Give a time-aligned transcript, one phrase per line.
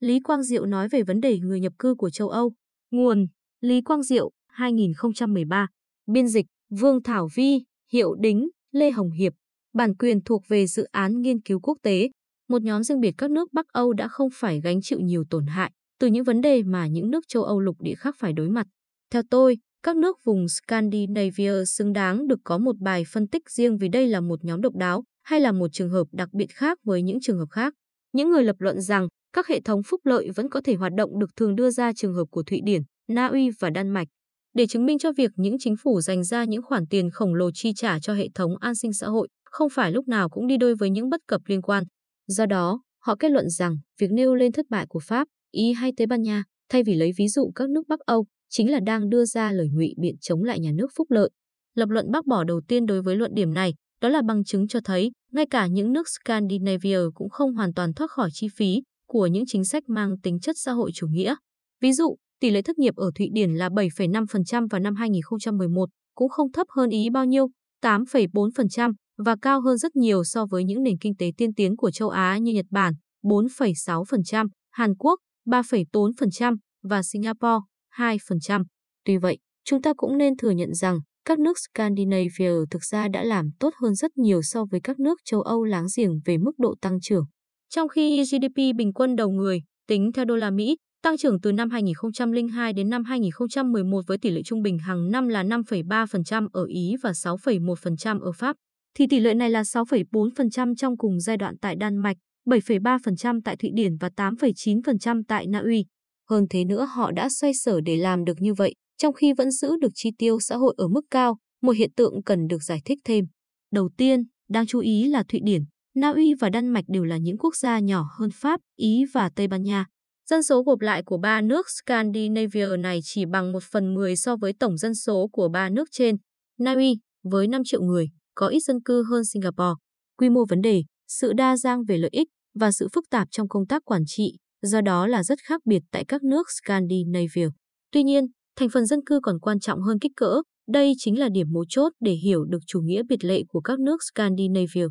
[0.00, 2.52] Lý Quang Diệu nói về vấn đề người nhập cư của châu Âu.
[2.90, 3.26] Nguồn
[3.60, 5.66] Lý Quang Diệu, 2013.
[6.06, 9.32] Biên dịch Vương Thảo Vi, Hiệu Đính, Lê Hồng Hiệp.
[9.74, 12.10] Bản quyền thuộc về dự án nghiên cứu quốc tế.
[12.48, 15.46] Một nhóm riêng biệt các nước Bắc Âu đã không phải gánh chịu nhiều tổn
[15.46, 18.48] hại từ những vấn đề mà những nước châu Âu lục địa khác phải đối
[18.48, 18.66] mặt.
[19.10, 23.78] Theo tôi, các nước vùng Scandinavia xứng đáng được có một bài phân tích riêng
[23.78, 26.78] vì đây là một nhóm độc đáo hay là một trường hợp đặc biệt khác
[26.84, 27.74] với những trường hợp khác.
[28.12, 31.18] Những người lập luận rằng các hệ thống phúc lợi vẫn có thể hoạt động
[31.18, 34.08] được thường đưa ra trường hợp của Thụy Điển, Na Uy và Đan Mạch
[34.54, 37.50] để chứng minh cho việc những chính phủ dành ra những khoản tiền khổng lồ
[37.54, 40.56] chi trả cho hệ thống an sinh xã hội không phải lúc nào cũng đi
[40.56, 41.84] đôi với những bất cập liên quan.
[42.26, 45.92] Do đó, họ kết luận rằng việc nêu lên thất bại của Pháp, Ý hay
[45.96, 49.08] Tây Ban Nha, thay vì lấy ví dụ các nước Bắc Âu, chính là đang
[49.08, 51.30] đưa ra lời ngụy biện chống lại nhà nước phúc lợi.
[51.74, 54.68] Lập luận bác bỏ đầu tiên đối với luận điểm này, đó là bằng chứng
[54.68, 58.82] cho thấy ngay cả những nước Scandinavia cũng không hoàn toàn thoát khỏi chi phí
[59.08, 61.34] của những chính sách mang tính chất xã hội chủ nghĩa.
[61.80, 66.28] Ví dụ, tỷ lệ thất nghiệp ở Thụy Điển là 7,5% vào năm 2011, cũng
[66.28, 67.48] không thấp hơn Ý bao nhiêu,
[67.82, 71.90] 8,4% và cao hơn rất nhiều so với những nền kinh tế tiên tiến của
[71.90, 78.64] châu Á như Nhật Bản, 4,6%, Hàn Quốc, 3,4% và Singapore, 2%.
[79.04, 83.24] Tuy vậy, chúng ta cũng nên thừa nhận rằng các nước Scandinavia thực ra đã
[83.24, 86.52] làm tốt hơn rất nhiều so với các nước châu Âu láng giềng về mức
[86.58, 87.24] độ tăng trưởng.
[87.70, 91.52] Trong khi GDP bình quân đầu người, tính theo đô la Mỹ, tăng trưởng từ
[91.52, 96.64] năm 2002 đến năm 2011 với tỷ lệ trung bình hàng năm là 5,3% ở
[96.64, 98.56] Ý và 6,1% ở Pháp,
[98.94, 102.16] thì tỷ lệ này là 6,4% trong cùng giai đoạn tại Đan Mạch,
[102.46, 105.84] 7,3% tại Thụy Điển và 8,9% tại Na Uy.
[106.30, 109.50] Hơn thế nữa họ đã xoay sở để làm được như vậy, trong khi vẫn
[109.50, 112.80] giữ được chi tiêu xã hội ở mức cao, một hiện tượng cần được giải
[112.84, 113.24] thích thêm.
[113.72, 115.62] Đầu tiên, đáng chú ý là Thụy Điển,
[115.98, 119.30] Na Uy và Đan Mạch đều là những quốc gia nhỏ hơn Pháp, Ý và
[119.36, 119.86] Tây Ban Nha.
[120.30, 124.36] Dân số gộp lại của ba nước Scandinavia này chỉ bằng 1 phần 10 so
[124.36, 126.16] với tổng dân số của ba nước trên.
[126.58, 129.74] Na Uy, với 5 triệu người, có ít dân cư hơn Singapore.
[130.18, 133.48] Quy mô vấn đề, sự đa dạng về lợi ích và sự phức tạp trong
[133.48, 137.48] công tác quản trị, do đó là rất khác biệt tại các nước Scandinavia.
[137.92, 138.24] Tuy nhiên,
[138.56, 141.64] thành phần dân cư còn quan trọng hơn kích cỡ, đây chính là điểm mấu
[141.68, 144.86] chốt để hiểu được chủ nghĩa biệt lệ của các nước Scandinavia.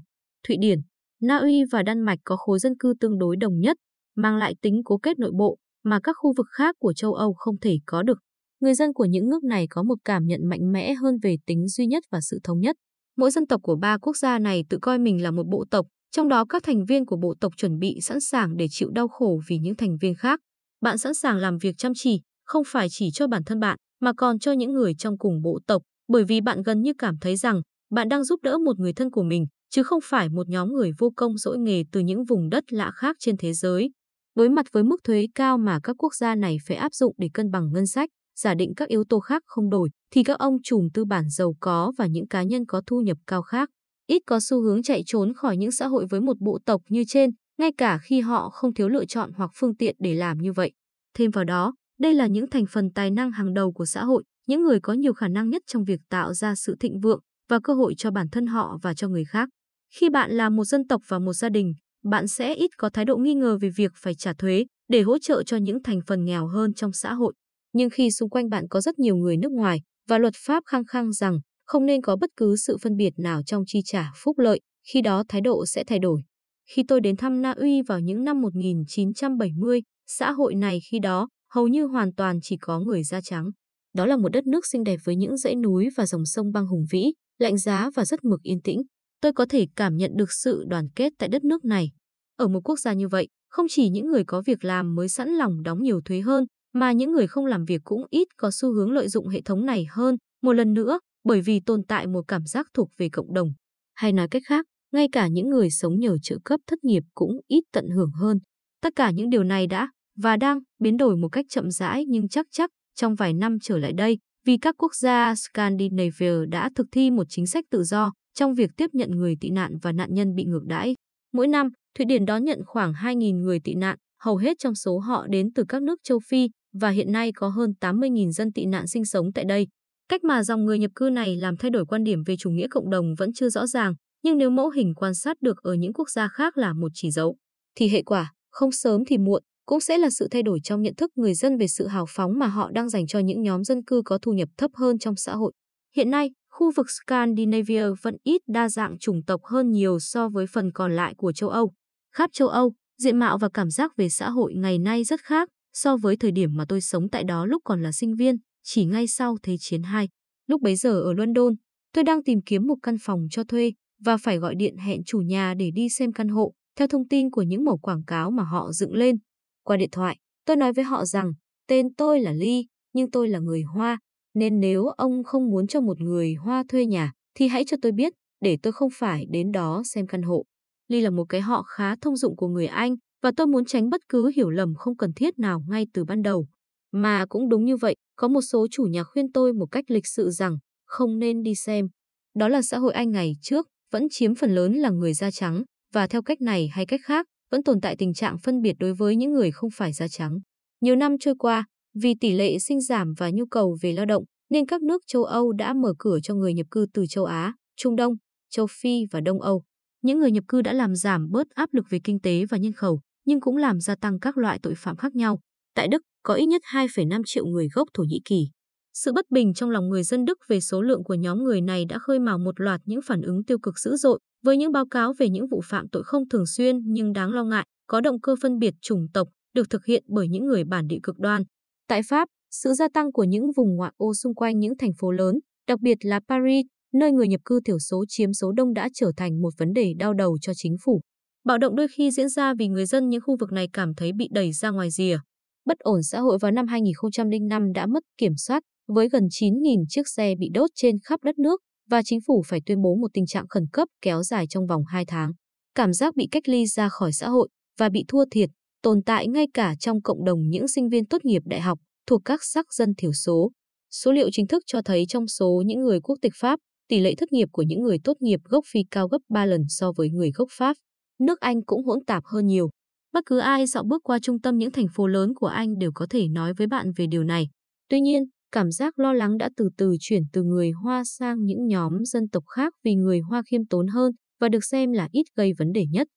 [0.47, 0.79] Thụy Điển,
[1.21, 3.77] Na Uy và Đan Mạch có khối dân cư tương đối đồng nhất,
[4.15, 7.33] mang lại tính cố kết nội bộ mà các khu vực khác của châu Âu
[7.33, 8.19] không thể có được.
[8.59, 11.67] Người dân của những nước này có một cảm nhận mạnh mẽ hơn về tính
[11.67, 12.75] duy nhất và sự thống nhất.
[13.17, 15.85] Mỗi dân tộc của ba quốc gia này tự coi mình là một bộ tộc,
[16.11, 19.07] trong đó các thành viên của bộ tộc chuẩn bị sẵn sàng để chịu đau
[19.07, 20.39] khổ vì những thành viên khác.
[20.81, 24.11] Bạn sẵn sàng làm việc chăm chỉ, không phải chỉ cho bản thân bạn, mà
[24.17, 27.35] còn cho những người trong cùng bộ tộc, bởi vì bạn gần như cảm thấy
[27.35, 27.61] rằng
[27.91, 30.91] bạn đang giúp đỡ một người thân của mình, chứ không phải một nhóm người
[30.97, 33.91] vô công dỗi nghề từ những vùng đất lạ khác trên thế giới.
[34.35, 37.29] Đối mặt với mức thuế cao mà các quốc gia này phải áp dụng để
[37.33, 40.57] cân bằng ngân sách, giả định các yếu tố khác không đổi, thì các ông
[40.63, 43.69] trùm tư bản giàu có và những cá nhân có thu nhập cao khác
[44.07, 47.03] ít có xu hướng chạy trốn khỏi những xã hội với một bộ tộc như
[47.07, 50.53] trên, ngay cả khi họ không thiếu lựa chọn hoặc phương tiện để làm như
[50.53, 50.71] vậy.
[51.17, 54.23] Thêm vào đó, đây là những thành phần tài năng hàng đầu của xã hội,
[54.47, 57.19] những người có nhiều khả năng nhất trong việc tạo ra sự thịnh vượng
[57.49, 59.49] và cơ hội cho bản thân họ và cho người khác.
[59.95, 63.05] Khi bạn là một dân tộc và một gia đình, bạn sẽ ít có thái
[63.05, 66.25] độ nghi ngờ về việc phải trả thuế để hỗ trợ cho những thành phần
[66.25, 67.33] nghèo hơn trong xã hội.
[67.73, 70.85] Nhưng khi xung quanh bạn có rất nhiều người nước ngoài và luật pháp khăng
[70.85, 74.39] khăng rằng không nên có bất cứ sự phân biệt nào trong chi trả phúc
[74.39, 74.59] lợi,
[74.93, 76.21] khi đó thái độ sẽ thay đổi.
[76.69, 81.27] Khi tôi đến thăm Na Uy vào những năm 1970, xã hội này khi đó
[81.53, 83.49] hầu như hoàn toàn chỉ có người da trắng.
[83.93, 86.67] Đó là một đất nước xinh đẹp với những dãy núi và dòng sông băng
[86.67, 88.81] hùng vĩ, lạnh giá và rất mực yên tĩnh.
[89.21, 91.91] Tôi có thể cảm nhận được sự đoàn kết tại đất nước này.
[92.35, 95.29] Ở một quốc gia như vậy, không chỉ những người có việc làm mới sẵn
[95.29, 98.73] lòng đóng nhiều thuế hơn, mà những người không làm việc cũng ít có xu
[98.73, 100.15] hướng lợi dụng hệ thống này hơn.
[100.43, 103.49] Một lần nữa, bởi vì tồn tại một cảm giác thuộc về cộng đồng.
[103.95, 107.31] Hay nói cách khác, ngay cả những người sống nhờ trợ cấp thất nghiệp cũng
[107.47, 108.39] ít tận hưởng hơn.
[108.81, 112.29] Tất cả những điều này đã và đang biến đổi một cách chậm rãi nhưng
[112.29, 116.87] chắc chắc trong vài năm trở lại đây vì các quốc gia Scandinavia đã thực
[116.91, 120.13] thi một chính sách tự do trong việc tiếp nhận người tị nạn và nạn
[120.13, 120.95] nhân bị ngược đãi.
[121.33, 124.99] Mỗi năm, Thụy Điển đón nhận khoảng 2.000 người tị nạn, hầu hết trong số
[124.99, 128.65] họ đến từ các nước châu Phi và hiện nay có hơn 80.000 dân tị
[128.65, 129.67] nạn sinh sống tại đây.
[130.09, 132.67] Cách mà dòng người nhập cư này làm thay đổi quan điểm về chủ nghĩa
[132.69, 133.93] cộng đồng vẫn chưa rõ ràng,
[134.23, 137.11] nhưng nếu mẫu hình quan sát được ở những quốc gia khác là một chỉ
[137.11, 137.37] dấu,
[137.75, 140.95] thì hệ quả, không sớm thì muộn, cũng sẽ là sự thay đổi trong nhận
[140.95, 143.83] thức người dân về sự hào phóng mà họ đang dành cho những nhóm dân
[143.83, 145.51] cư có thu nhập thấp hơn trong xã hội.
[145.95, 150.45] Hiện nay, khu vực Scandinavia vẫn ít đa dạng chủng tộc hơn nhiều so với
[150.47, 151.73] phần còn lại của châu Âu.
[152.13, 155.49] Khắp châu Âu, Diện mạo và cảm giác về xã hội ngày nay rất khác
[155.73, 158.85] so với thời điểm mà tôi sống tại đó lúc còn là sinh viên, chỉ
[158.85, 160.09] ngay sau Thế chiến 2.
[160.47, 161.53] Lúc bấy giờ ở London,
[161.93, 163.71] tôi đang tìm kiếm một căn phòng cho thuê
[164.01, 167.31] và phải gọi điện hẹn chủ nhà để đi xem căn hộ, theo thông tin
[167.31, 169.15] của những mẫu quảng cáo mà họ dựng lên.
[169.63, 171.33] Qua điện thoại, tôi nói với họ rằng
[171.67, 172.61] tên tôi là Lee
[172.93, 173.99] nhưng tôi là người Hoa,
[174.37, 177.91] nên nếu ông không muốn cho một người Hoa thuê nhà, thì hãy cho tôi
[177.91, 180.43] biết, để tôi không phải đến đó xem căn hộ.
[180.87, 183.89] Ly là một cái họ khá thông dụng của người Anh, và tôi muốn tránh
[183.89, 186.47] bất cứ hiểu lầm không cần thiết nào ngay từ ban đầu.
[186.91, 190.07] Mà cũng đúng như vậy, có một số chủ nhà khuyên tôi một cách lịch
[190.07, 191.87] sự rằng không nên đi xem.
[192.35, 195.63] Đó là xã hội Anh ngày trước, vẫn chiếm phần lớn là người da trắng,
[195.93, 198.93] và theo cách này hay cách khác, vẫn tồn tại tình trạng phân biệt đối
[198.93, 200.39] với những người không phải da trắng.
[200.81, 201.65] Nhiều năm trôi qua,
[202.01, 205.23] vì tỷ lệ sinh giảm và nhu cầu về lao động, nên các nước châu
[205.23, 208.13] Âu đã mở cửa cho người nhập cư từ châu Á, Trung Đông,
[208.49, 209.63] châu Phi và Đông Âu.
[210.01, 212.73] Những người nhập cư đã làm giảm bớt áp lực về kinh tế và nhân
[212.73, 215.39] khẩu, nhưng cũng làm gia tăng các loại tội phạm khác nhau.
[215.75, 218.47] Tại Đức, có ít nhất 2,5 triệu người gốc Thổ Nhĩ Kỳ.
[218.93, 221.85] Sự bất bình trong lòng người dân Đức về số lượng của nhóm người này
[221.89, 224.85] đã khơi mào một loạt những phản ứng tiêu cực dữ dội, với những báo
[224.91, 228.21] cáo về những vụ phạm tội không thường xuyên nhưng đáng lo ngại, có động
[228.21, 231.43] cơ phân biệt chủng tộc, được thực hiện bởi những người bản địa cực đoan.
[231.87, 235.11] Tại Pháp, sự gia tăng của những vùng ngoại ô xung quanh những thành phố
[235.11, 235.35] lớn,
[235.67, 239.11] đặc biệt là Paris, nơi người nhập cư thiểu số chiếm số đông đã trở
[239.17, 241.01] thành một vấn đề đau đầu cho chính phủ.
[241.45, 244.11] Bạo động đôi khi diễn ra vì người dân những khu vực này cảm thấy
[244.13, 245.17] bị đẩy ra ngoài rìa.
[245.65, 250.07] Bất ổn xã hội vào năm 2005 đã mất kiểm soát, với gần 9.000 chiếc
[250.07, 253.25] xe bị đốt trên khắp đất nước và chính phủ phải tuyên bố một tình
[253.25, 255.31] trạng khẩn cấp kéo dài trong vòng 2 tháng.
[255.75, 257.49] Cảm giác bị cách ly ra khỏi xã hội
[257.79, 258.49] và bị thua thiệt
[258.81, 262.21] tồn tại ngay cả trong cộng đồng những sinh viên tốt nghiệp đại học thuộc
[262.25, 263.51] các sắc dân thiểu số.
[263.91, 267.15] Số liệu chính thức cho thấy trong số những người quốc tịch Pháp, tỷ lệ
[267.15, 270.09] thất nghiệp của những người tốt nghiệp gốc Phi cao gấp 3 lần so với
[270.09, 270.77] người gốc Pháp.
[271.19, 272.69] Nước Anh cũng hỗn tạp hơn nhiều.
[273.13, 275.91] Bất cứ ai dạo bước qua trung tâm những thành phố lớn của Anh đều
[275.95, 277.47] có thể nói với bạn về điều này.
[277.89, 281.67] Tuy nhiên, cảm giác lo lắng đã từ từ chuyển từ người Hoa sang những
[281.67, 285.23] nhóm dân tộc khác vì người Hoa khiêm tốn hơn và được xem là ít
[285.35, 286.07] gây vấn đề nhất.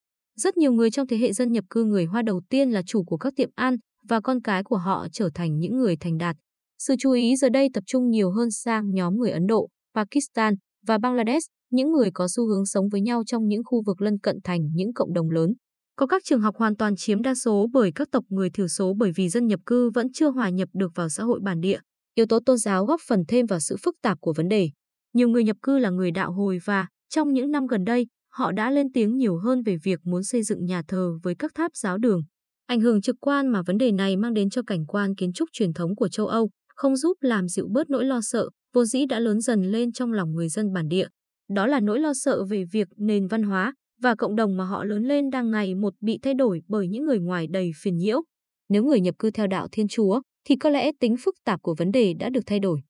[0.43, 3.05] Rất nhiều người trong thế hệ dân nhập cư người Hoa đầu tiên là chủ
[3.05, 3.77] của các tiệm ăn
[4.09, 6.37] và con cái của họ trở thành những người thành đạt.
[6.79, 10.55] Sự chú ý giờ đây tập trung nhiều hơn sang nhóm người Ấn Độ, Pakistan
[10.87, 14.19] và Bangladesh, những người có xu hướng sống với nhau trong những khu vực lân
[14.19, 15.53] cận thành những cộng đồng lớn.
[15.97, 18.95] Có các trường học hoàn toàn chiếm đa số bởi các tộc người thiểu số
[18.99, 21.79] bởi vì dân nhập cư vẫn chưa hòa nhập được vào xã hội bản địa.
[22.15, 24.71] Yếu tố tôn giáo góp phần thêm vào sự phức tạp của vấn đề.
[25.13, 28.53] Nhiều người nhập cư là người đạo hồi và, trong những năm gần đây, họ
[28.53, 31.71] đã lên tiếng nhiều hơn về việc muốn xây dựng nhà thờ với các tháp
[31.75, 32.21] giáo đường.
[32.67, 35.49] Ảnh hưởng trực quan mà vấn đề này mang đến cho cảnh quan kiến trúc
[35.53, 39.07] truyền thống của châu Âu không giúp làm dịu bớt nỗi lo sợ, vô dĩ
[39.07, 41.07] đã lớn dần lên trong lòng người dân bản địa.
[41.55, 44.85] Đó là nỗi lo sợ về việc nền văn hóa và cộng đồng mà họ
[44.85, 48.23] lớn lên đang ngày một bị thay đổi bởi những người ngoài đầy phiền nhiễu.
[48.69, 51.75] Nếu người nhập cư theo đạo Thiên Chúa, thì có lẽ tính phức tạp của
[51.79, 52.81] vấn đề đã được thay đổi.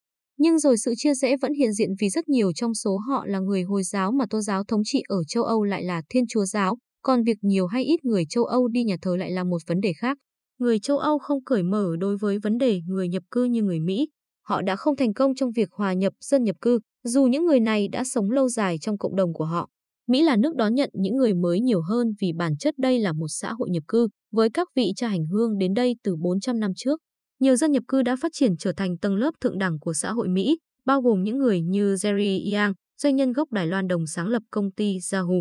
[0.43, 3.39] Nhưng rồi sự chia rẽ vẫn hiện diện vì rất nhiều trong số họ là
[3.39, 6.45] người Hồi giáo mà tôn giáo thống trị ở châu Âu lại là Thiên Chúa
[6.45, 9.59] giáo, còn việc nhiều hay ít người châu Âu đi nhà thờ lại là một
[9.67, 10.19] vấn đề khác.
[10.59, 13.81] Người châu Âu không cởi mở đối với vấn đề người nhập cư như người
[13.81, 14.09] Mỹ.
[14.43, 17.61] Họ đã không thành công trong việc hòa nhập dân nhập cư, dù những người
[17.61, 19.69] này đã sống lâu dài trong cộng đồng của họ.
[20.09, 23.13] Mỹ là nước đón nhận những người mới nhiều hơn vì bản chất đây là
[23.13, 26.61] một xã hội nhập cư, với các vị cha hành hương đến đây từ 400
[26.61, 27.01] năm trước.
[27.41, 30.13] Nhiều dân nhập cư đã phát triển trở thành tầng lớp thượng đẳng của xã
[30.13, 34.07] hội Mỹ, bao gồm những người như Jerry Yang, doanh nhân gốc Đài Loan đồng
[34.07, 35.35] sáng lập công ty Yahoo.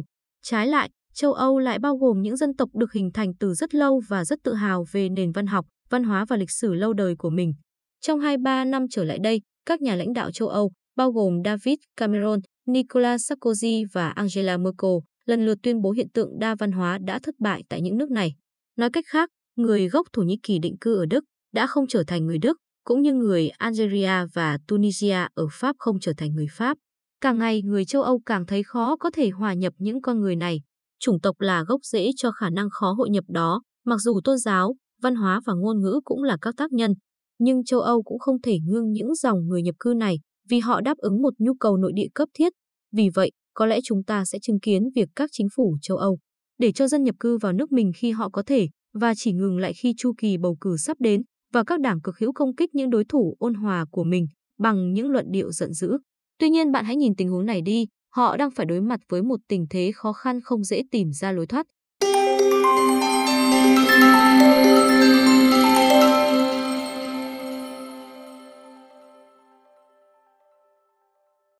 [0.44, 3.75] Trái lại, châu Âu lại bao gồm những dân tộc được hình thành từ rất
[3.75, 6.94] lâu và rất tự hào về nền văn học, văn hóa và lịch sử lâu
[6.94, 7.53] đời của mình.
[8.01, 11.77] Trong 2-3 năm trở lại đây, các nhà lãnh đạo châu Âu, bao gồm David
[11.98, 14.91] Cameron, Nicolas Sarkozy và Angela Merkel,
[15.25, 18.12] lần lượt tuyên bố hiện tượng đa văn hóa đã thất bại tại những nước
[18.12, 18.34] này.
[18.77, 22.03] Nói cách khác, người gốc Thổ Nhĩ Kỳ định cư ở Đức đã không trở
[22.08, 26.48] thành người Đức, cũng như người Algeria và Tunisia ở Pháp không trở thành người
[26.51, 26.77] Pháp.
[27.22, 30.36] Càng ngày, người châu Âu càng thấy khó có thể hòa nhập những con người
[30.36, 30.62] này.
[31.00, 34.38] Chủng tộc là gốc rễ cho khả năng khó hội nhập đó, mặc dù tôn
[34.38, 36.94] giáo, văn hóa và ngôn ngữ cũng là các tác nhân.
[37.39, 40.82] Nhưng châu Âu cũng không thể ngưng những dòng người nhập cư này vì họ
[40.82, 42.53] đáp ứng một nhu cầu nội địa cấp thiết.
[42.91, 46.20] Vì vậy, có lẽ chúng ta sẽ chứng kiến việc các chính phủ châu Âu
[46.58, 49.58] để cho dân nhập cư vào nước mình khi họ có thể và chỉ ngừng
[49.58, 51.22] lại khi chu kỳ bầu cử sắp đến
[51.53, 54.27] và các đảng cực hữu công kích những đối thủ ôn hòa của mình
[54.60, 55.98] bằng những luận điệu giận dữ.
[56.39, 59.22] Tuy nhiên bạn hãy nhìn tình huống này đi, họ đang phải đối mặt với
[59.24, 61.65] một tình thế khó khăn không dễ tìm ra lối thoát.